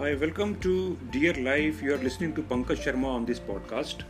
Hi, 0.00 0.14
welcome 0.14 0.58
to 0.60 0.96
Dear 1.10 1.34
Life. 1.34 1.82
You 1.82 1.92
are 1.92 1.98
listening 1.98 2.34
to 2.36 2.42
Pankaj 2.42 2.78
Sharma 2.84 3.08
on 3.08 3.26
this 3.26 3.38
podcast. 3.38 4.04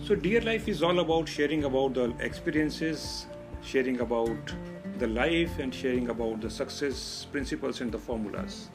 So, 0.00 0.14
Dear 0.14 0.40
Life 0.42 0.68
is 0.68 0.80
all 0.80 1.00
about 1.00 1.28
sharing 1.28 1.64
about 1.64 1.94
the 1.94 2.04
experiences, 2.20 3.26
sharing 3.60 3.98
about 3.98 4.52
the 5.00 5.08
life, 5.08 5.58
and 5.58 5.74
sharing 5.74 6.10
about 6.10 6.40
the 6.40 6.48
success 6.48 7.26
principles 7.32 7.80
and 7.80 7.90
the 7.90 7.98
formulas. 7.98 8.68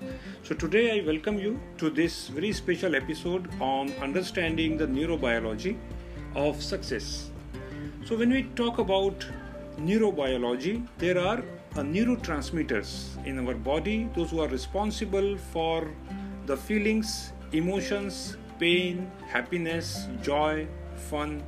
So, 0.44 0.54
today 0.54 0.84
I 0.98 1.06
welcome 1.06 1.40
you 1.40 1.62
to 1.78 1.90
this 1.90 2.28
very 2.28 2.52
special 2.52 2.94
episode 2.94 3.48
on 3.62 3.94
understanding 4.08 4.76
the 4.76 4.88
neurobiology 4.88 5.78
of 6.36 6.62
success. 6.62 7.32
So, 8.04 8.18
when 8.18 8.32
we 8.32 8.44
talk 8.64 8.80
about 8.80 9.26
neurobiology, 9.78 10.86
there 10.98 11.20
are 11.20 11.38
uh, 11.38 11.84
neurotransmitters 11.94 13.26
in 13.26 13.48
our 13.48 13.54
body, 13.54 14.10
those 14.14 14.32
who 14.32 14.42
are 14.42 14.50
responsible 14.50 15.38
for 15.38 15.90
the 16.46 16.58
feelings, 16.58 17.34
emotions, 17.52 18.38
pain, 18.60 19.10
happiness, 19.28 20.08
joy, 20.22 20.68
fun, 20.96 21.42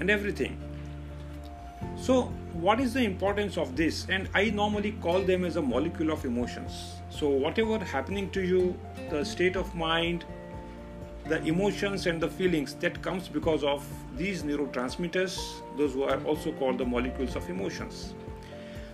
and 0.00 0.10
everything. 0.10 0.58
So, 1.96 2.24
what 2.52 2.80
is 2.80 2.94
the 2.94 3.02
importance 3.02 3.56
of 3.56 3.76
this? 3.76 4.06
And 4.08 4.28
I 4.34 4.50
normally 4.50 4.92
call 4.92 5.20
them 5.20 5.44
as 5.44 5.56
a 5.56 5.62
molecule 5.62 6.10
of 6.10 6.24
emotions. 6.24 6.96
So, 7.10 7.28
whatever 7.28 7.78
happening 7.78 8.30
to 8.30 8.42
you, 8.42 8.78
the 9.10 9.24
state 9.24 9.56
of 9.56 9.74
mind, 9.74 10.24
the 11.28 11.42
emotions 11.44 12.06
and 12.06 12.20
the 12.20 12.28
feelings 12.28 12.74
that 12.74 13.00
comes 13.00 13.28
because 13.28 13.64
of 13.64 13.86
these 14.16 14.42
neurotransmitters, 14.42 15.38
those 15.78 15.94
who 15.94 16.02
are 16.02 16.22
also 16.24 16.52
called 16.52 16.78
the 16.78 16.84
molecules 16.84 17.36
of 17.36 17.48
emotions. 17.48 18.14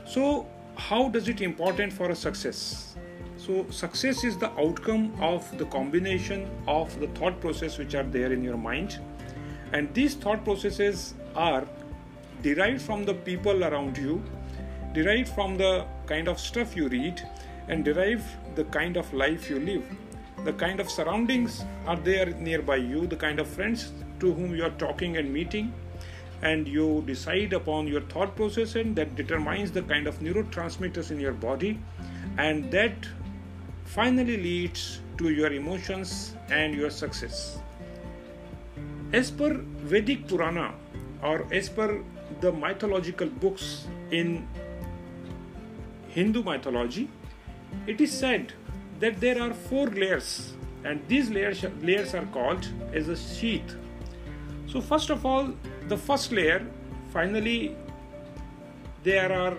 So, 0.07 0.47
how 0.77 1.09
does 1.09 1.29
it 1.29 1.41
important 1.41 1.93
for 1.93 2.11
a 2.11 2.17
success? 2.17 2.97
So, 3.47 3.65
success 3.71 4.23
is 4.23 4.37
the 4.37 4.51
outcome 4.61 5.15
of 5.19 5.47
the 5.57 5.65
combination 5.65 6.51
of 6.69 7.01
the 7.01 7.07
thought 7.19 7.41
process 7.41 7.79
which 7.79 7.95
are 7.95 8.03
there 8.03 8.35
in 8.35 8.45
your 8.45 8.59
mind, 8.59 8.99
and 9.73 9.95
these 9.95 10.15
thought 10.15 10.45
processes 10.45 11.15
are 11.35 11.67
derived 12.43 12.83
from 12.83 13.07
the 13.07 13.15
people 13.15 13.65
around 13.65 13.97
you, 13.97 14.23
derived 14.93 15.31
from 15.31 15.57
the 15.57 15.87
kind 16.05 16.29
of 16.29 16.39
stuff 16.39 16.77
you 16.77 16.89
read, 16.89 17.27
and 17.69 17.83
derive 17.83 18.23
the 18.57 18.65
kind 18.65 18.99
of 18.99 19.11
life 19.15 19.49
you 19.49 19.59
live. 19.59 19.85
The 20.45 20.53
kind 20.53 20.79
of 20.79 20.91
surroundings 20.91 21.65
are 21.87 21.97
there 21.97 22.27
nearby 22.27 22.77
you, 22.77 23.07
the 23.07 23.17
kind 23.17 23.41
of 23.41 23.49
friends 23.49 23.91
to 24.19 24.35
whom 24.35 24.55
you 24.55 24.65
are 24.65 24.77
talking 24.85 25.17
and 25.17 25.33
meeting, 25.33 25.73
and 26.43 26.69
you 26.69 27.03
decide 27.07 27.55
upon 27.55 27.87
your 27.87 28.03
thought 28.03 28.37
process, 28.37 28.75
and 28.75 28.95
that 28.97 29.17
determines 29.17 29.73
the 29.73 29.81
kind 29.81 30.07
of 30.07 30.19
neurotransmitters 30.21 31.11
in 31.11 31.19
your 31.19 31.33
body, 31.33 31.79
and 32.37 32.71
that 32.71 33.09
finally 33.95 34.37
leads 34.37 35.01
to 35.19 35.31
your 35.31 35.53
emotions 35.53 36.35
and 36.49 36.75
your 36.75 36.91
success. 36.91 37.59
As 39.13 39.31
per 39.31 39.55
Vedic 39.93 40.29
Purana 40.29 40.73
or 41.23 41.47
as 41.53 41.69
per 41.69 42.03
the 42.41 42.53
mythological 42.53 43.27
books 43.27 43.87
in 44.11 44.47
Hindu 46.09 46.43
mythology, 46.43 47.09
it 47.87 48.01
is 48.01 48.13
said 48.13 48.53
that 49.01 49.21
there 49.21 49.41
are 49.43 49.53
four 49.53 49.87
layers 49.89 50.55
and 50.85 51.01
these 51.09 51.31
layers, 51.31 51.65
layers 51.83 52.15
are 52.15 52.27
called 52.27 52.67
as 52.95 53.09
a 53.09 53.17
sheath. 53.17 53.77
So, 54.67 54.81
first 54.81 55.11
of 55.11 55.27
all, 55.27 55.53
the 55.89 55.97
first 55.97 56.33
layer, 56.33 56.65
finally, 57.13 57.77
there 59.03 59.33
are 59.33 59.57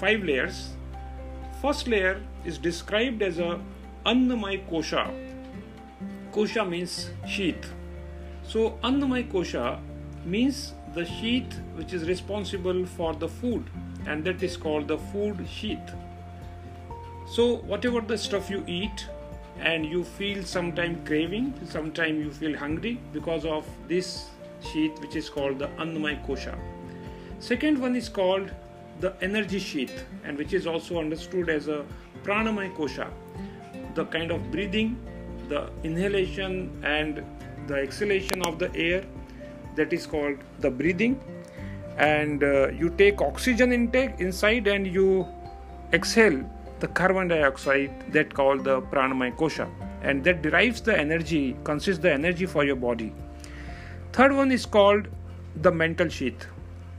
five 0.00 0.22
layers. 0.22 0.74
First 1.60 1.88
layer 1.88 2.22
is 2.44 2.56
described 2.56 3.20
as 3.20 3.40
a 3.40 3.60
Annamay 4.06 4.64
Kosha. 4.68 5.12
Kosha 6.32 6.68
means 6.68 7.10
sheath. 7.26 7.72
So 8.44 8.78
Annamay 8.84 9.28
Kosha 9.28 9.80
means 10.24 10.74
the 10.94 11.04
sheath 11.04 11.58
which 11.74 11.92
is 11.92 12.06
responsible 12.08 12.86
for 12.86 13.12
the 13.12 13.26
food 13.26 13.68
and 14.06 14.24
that 14.24 14.40
is 14.40 14.56
called 14.56 14.86
the 14.86 14.98
food 14.98 15.44
sheath. 15.48 15.94
So 17.26 17.56
whatever 17.72 18.00
the 18.02 18.16
stuff 18.16 18.48
you 18.48 18.62
eat 18.68 19.08
and 19.58 19.84
you 19.84 20.04
feel 20.04 20.44
sometime 20.44 21.04
craving, 21.04 21.54
sometime 21.68 22.20
you 22.20 22.30
feel 22.30 22.56
hungry 22.56 23.00
because 23.12 23.44
of 23.44 23.66
this 23.88 24.28
sheath 24.60 24.96
which 25.00 25.16
is 25.16 25.28
called 25.28 25.58
the 25.58 25.66
Annamay 25.78 26.24
Kosha. 26.24 26.56
Second 27.40 27.80
one 27.80 27.96
is 27.96 28.08
called 28.08 28.52
the 29.00 29.14
energy 29.22 29.58
sheath 29.58 30.04
and 30.24 30.36
which 30.36 30.52
is 30.52 30.66
also 30.66 30.98
understood 30.98 31.48
as 31.48 31.68
a 31.68 31.84
pranamaya 32.22 32.74
kosha. 32.74 33.08
The 33.94 34.04
kind 34.06 34.30
of 34.30 34.50
breathing 34.50 34.96
the 35.48 35.70
inhalation 35.82 36.70
and 36.84 37.24
the 37.66 37.74
exhalation 37.74 38.42
of 38.42 38.58
the 38.58 38.74
air 38.74 39.04
that 39.76 39.92
is 39.92 40.06
called 40.06 40.38
the 40.60 40.70
breathing. 40.70 41.20
And 41.96 42.44
uh, 42.44 42.68
you 42.68 42.90
take 42.90 43.20
oxygen 43.20 43.72
intake 43.72 44.20
inside 44.20 44.66
and 44.66 44.86
you 44.86 45.26
exhale 45.92 46.48
the 46.80 46.88
carbon 46.88 47.28
dioxide 47.28 48.12
that 48.12 48.32
called 48.32 48.64
the 48.64 48.80
pranamaya 48.82 49.34
kosha. 49.36 49.68
And 50.02 50.22
that 50.24 50.42
derives 50.42 50.80
the 50.80 50.96
energy 50.96 51.56
consists 51.64 52.00
the 52.00 52.12
energy 52.12 52.46
for 52.46 52.64
your 52.64 52.76
body. 52.76 53.12
Third 54.12 54.32
one 54.32 54.52
is 54.52 54.64
called 54.64 55.08
the 55.56 55.72
mental 55.72 56.08
sheath 56.08 56.46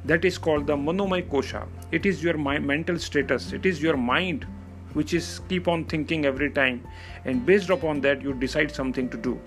that 0.06 0.26
is 0.26 0.38
called 0.38 0.68
the 0.68 0.76
manomaya 0.76 1.28
kosha 1.30 1.68
it 1.92 2.06
is 2.06 2.24
your 2.24 2.38
mental 2.38 3.00
status. 3.00 3.52
It 3.52 3.66
is 3.66 3.82
your 3.82 3.98
mind 3.98 4.46
which 4.94 5.14
is 5.14 5.42
keep 5.50 5.68
on 5.68 5.86
thinking 5.86 6.26
every 6.26 6.52
time. 6.52 6.86
And 7.26 7.46
based 7.46 7.70
upon 7.70 8.02
that 8.02 8.22
you 8.22 8.34
decide 8.34 8.72
something 8.72 9.10
to 9.10 9.18
do. 9.18 9.40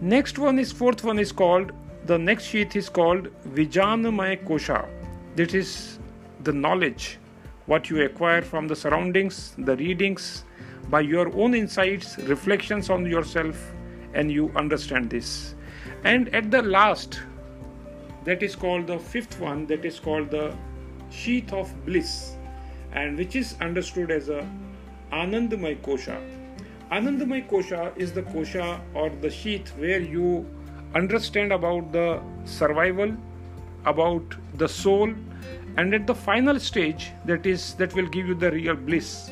Next 0.00 0.38
one 0.38 0.58
is 0.58 0.72
fourth 0.72 1.04
one 1.04 1.18
is 1.18 1.32
called 1.32 1.72
the 2.06 2.16
next 2.16 2.44
sheath 2.44 2.74
is 2.76 2.88
called 2.88 3.28
vijanamaya 3.54 4.42
kosha 4.46 4.88
that 5.36 5.54
is 5.54 5.98
the 6.44 6.52
knowledge 6.52 7.18
what 7.66 7.90
you 7.90 8.02
acquire 8.02 8.40
from 8.40 8.68
the 8.68 8.76
surroundings 8.76 9.54
the 9.58 9.76
readings 9.76 10.44
by 10.88 11.00
your 11.00 11.28
own 11.36 11.54
insights 11.54 12.16
reflections 12.18 12.88
on 12.88 13.04
yourself 13.04 13.72
and 14.14 14.32
you 14.32 14.50
understand 14.56 15.10
this. 15.10 15.54
And 16.04 16.34
at 16.34 16.50
the 16.50 16.62
last 16.62 17.20
that 18.28 18.42
is 18.42 18.54
called 18.54 18.86
the 18.86 18.98
fifth 18.98 19.40
one 19.40 19.66
that 19.68 19.84
is 19.90 19.98
called 19.98 20.30
the 20.30 20.46
sheath 21.18 21.52
of 21.58 21.70
bliss 21.84 22.36
and 22.92 23.16
which 23.16 23.36
is 23.40 23.54
understood 23.66 24.10
as 24.10 24.28
a 24.28 24.40
anandamay 25.12 25.74
kosha. 25.86 26.16
Anandamay 26.92 27.48
kosha 27.48 27.96
is 27.96 28.12
the 28.12 28.22
kosha 28.22 28.66
or 28.92 29.08
the 29.22 29.30
sheath 29.30 29.70
where 29.78 30.00
you 30.00 30.46
understand 30.94 31.52
about 31.52 31.90
the 31.92 32.20
survival 32.44 33.14
about 33.86 34.36
the 34.56 34.68
soul 34.68 35.14
and 35.78 35.94
at 35.94 36.06
the 36.06 36.14
final 36.14 36.60
stage 36.60 37.10
that 37.24 37.46
is 37.46 37.72
that 37.82 37.94
will 37.94 38.10
give 38.16 38.26
you 38.26 38.34
the 38.34 38.50
real 38.50 38.74
bliss. 38.74 39.30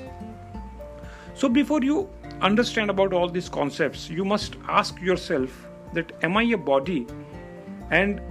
So 1.35 1.51
before 1.51 1.83
you 1.83 2.09
understand 2.41 2.89
about 2.89 3.13
all 3.13 3.29
these 3.29 3.51
concepts 3.59 4.09
you 4.09 4.25
must 4.25 4.57
ask 4.69 5.03
yourself 5.11 5.61
that 5.93 6.13
am 6.23 6.39
i 6.39 6.45
a 6.45 6.57
body? 6.57 7.07
And 7.91 8.23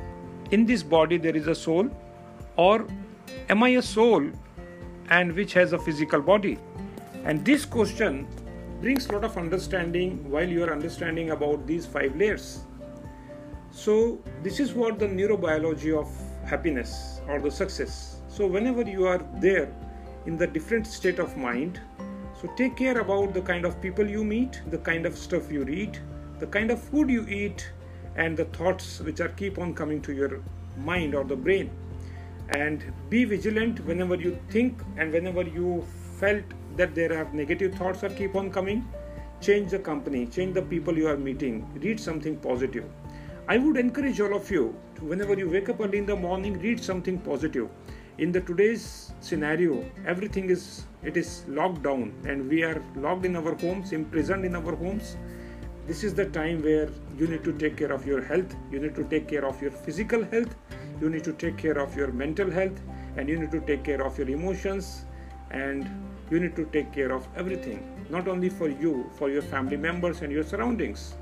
in 0.52 0.66
this 0.66 0.84
body 0.84 1.18
there 1.18 1.36
is 1.36 1.48
a 1.48 1.56
soul 1.56 1.90
or 2.56 2.86
am 3.50 3.64
i 3.64 3.70
a 3.70 3.82
soul 3.82 4.30
and 5.10 5.34
which 5.34 5.54
has 5.54 5.74
a 5.74 5.80
physical 5.80 6.22
body? 6.22 6.58
And 7.24 7.44
this 7.44 7.66
question 7.66 8.28
brings 8.82 9.08
a 9.08 9.14
lot 9.14 9.24
of 9.24 9.38
understanding 9.38 10.30
while 10.30 10.48
you 10.48 10.64
are 10.64 10.72
understanding 10.72 11.32
about 11.32 11.66
these 11.66 11.86
five 11.86 12.16
layers. 12.16 12.62
So 13.72 14.20
this 14.44 14.60
is 14.60 14.74
what 14.74 15.00
the 15.00 15.08
neurobiology 15.08 15.98
of 15.98 16.10
happiness 16.46 17.22
or 17.28 17.40
the 17.40 17.52
success. 17.52 18.22
So 18.28 18.48
whenever 18.48 18.84
you 18.84 19.08
are 19.08 19.26
there 19.40 19.74
in 20.26 20.38
the 20.38 20.48
different 20.48 20.88
state 20.88 21.20
of 21.20 21.38
mind 21.38 21.80
so 22.42 22.52
take 22.58 22.76
care 22.76 23.00
about 23.00 23.34
the 23.34 23.42
kind 23.42 23.66
of 23.66 23.82
people 23.82 24.08
you 24.08 24.24
meet 24.24 24.62
the 24.70 24.78
kind 24.78 25.06
of 25.06 25.18
stuff 25.18 25.52
you 25.52 25.64
read 25.64 25.98
the 26.40 26.48
kind 26.48 26.72
of 26.72 26.82
food 26.82 27.10
you 27.10 27.26
eat 27.28 27.72
and 28.16 28.38
the 28.38 28.46
thoughts 28.46 29.00
which 29.00 29.20
are 29.20 29.30
keep 29.30 29.58
on 29.58 29.74
coming 29.74 30.02
to 30.02 30.14
your 30.14 30.42
mind 30.78 31.16
or 31.16 31.24
the 31.24 31.36
brain. 31.36 31.70
And 32.50 32.84
be 33.10 33.26
vigilant 33.26 33.84
whenever 33.86 34.16
you 34.16 34.38
think 34.50 34.82
and 34.98 35.12
whenever 35.12 35.42
you 35.42 35.86
felt 36.20 36.44
that 36.78 36.96
there 36.96 37.18
are 37.18 37.28
negative 37.34 37.76
thoughts 37.76 38.02
that 38.02 38.16
keep 38.16 38.36
on 38.36 38.52
coming 38.52 38.88
change 39.42 39.72
the 39.72 39.80
company 39.80 40.26
change 40.26 40.54
the 40.54 40.62
people 40.62 40.98
you 40.98 41.08
are 41.08 41.18
meeting 41.18 41.68
read 41.82 42.00
something 42.00 42.38
positive. 42.38 42.86
I 43.48 43.58
would 43.58 43.78
encourage 43.78 44.20
all 44.22 44.36
of 44.36 44.50
you 44.50 44.76
to 44.96 45.06
whenever 45.06 45.36
you 45.38 45.50
wake 45.50 45.70
up 45.70 45.80
early 45.80 45.98
in 46.00 46.06
the 46.06 46.16
morning 46.16 46.60
read 46.60 46.84
something 46.84 47.20
positive. 47.20 47.70
In 48.18 48.32
the 48.32 48.42
today's 48.42 49.12
scenario 49.20 49.86
everything 50.06 50.50
is 50.50 50.86
it 51.04 51.18
is 51.18 51.44
locked 51.48 51.84
down 51.84 52.14
and 52.26 52.50
we 52.50 52.64
are 52.64 52.82
locked 52.96 53.26
in 53.26 53.36
our 53.36 53.56
homes 53.56 53.92
imprisoned 53.92 54.46
in 54.46 54.56
our 54.56 54.76
homes 54.76 55.18
this 55.88 56.04
is 56.04 56.14
the 56.14 56.26
time 56.26 56.62
where 56.64 56.90
you 57.18 57.28
need 57.28 57.44
to 57.44 57.54
take 57.54 57.78
care 57.78 57.92
of 57.92 58.06
your 58.06 58.22
health 58.22 58.56
you 58.72 58.80
need 58.80 58.96
to 58.96 59.04
take 59.06 59.28
care 59.28 59.46
of 59.46 59.62
your 59.62 59.72
physical 59.72 60.24
health 60.26 60.56
you 61.02 61.10
need 61.10 61.24
to 61.24 61.34
take 61.34 61.58
care 61.58 61.78
of 61.80 61.96
your 61.96 62.12
mental 62.12 62.50
health 62.50 62.82
and 63.18 63.30
you 63.30 63.38
need 63.40 63.52
to 63.52 63.62
take 63.62 63.84
care 63.84 64.04
of 64.04 64.18
your 64.18 64.30
emotions 64.30 65.06
and 65.52 65.90
you 66.32 66.40
need 66.40 66.56
to 66.56 66.66
take 66.74 66.92
care 66.92 67.12
of 67.12 67.28
everything, 67.36 68.06
not 68.10 68.28
only 68.28 68.50
for 68.50 68.68
you, 68.68 69.10
for 69.14 69.30
your 69.30 69.42
family 69.42 69.78
members 69.78 70.22
and 70.22 70.32
your 70.32 70.44
surroundings. 70.44 71.14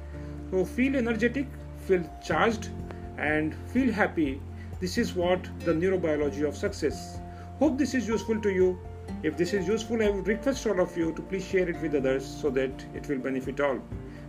So 0.51 0.63
feel 0.63 0.95
energetic, 0.95 1.48
feel 1.88 2.04
charged, 2.25 2.69
and 3.18 3.54
feel 3.68 3.92
happy. 3.92 4.42
This 4.80 4.98
is 4.98 5.13
what 5.13 5.44
the 5.65 5.74
neurobiology 5.74 6.48
of 6.48 6.56
success. 6.56 7.19
Hope 7.60 7.77
this 7.77 7.94
is 7.94 8.07
useful 8.07 8.39
to 8.42 8.50
you. 8.50 8.80
If 9.24 9.38
this 9.38 9.54
is 9.54 9.68
useful, 9.68 10.01
I 10.01 10.10
would 10.10 10.27
request 10.27 10.65
all 10.65 10.80
of 10.80 10.98
you 10.98 11.13
to 11.13 11.21
please 11.21 11.45
share 11.45 11.69
it 11.69 11.81
with 11.81 11.95
others 11.95 12.25
so 12.25 12.50
that 12.51 12.86
it 12.94 13.07
will 13.07 13.19
benefit 13.19 13.60
all. 13.60 13.80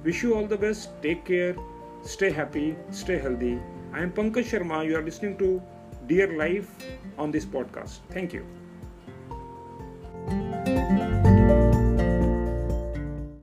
Wish 0.05 0.23
you 0.23 0.35
all 0.35 0.47
the 0.47 0.57
best. 0.57 0.91
Take 1.03 1.25
care. 1.25 1.57
Stay 2.03 2.31
happy. 2.31 2.77
Stay 2.91 3.19
healthy. 3.19 3.59
I 3.93 4.03
am 4.03 4.13
Pankaj 4.13 4.51
Sharma. 4.53 4.85
You 4.87 4.99
are 4.99 5.03
listening 5.03 5.39
to 5.39 5.63
Dear 6.07 6.37
Life 6.37 6.71
on 7.17 7.31
this 7.31 7.47
podcast. 7.47 8.01
Thank 8.11 8.35
you. 8.35 8.64